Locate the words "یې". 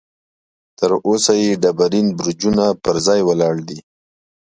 1.43-1.59